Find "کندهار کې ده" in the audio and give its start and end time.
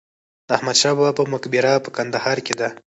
1.97-2.69